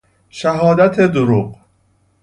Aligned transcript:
شهادت 0.29 0.99
دروغ 0.99 1.55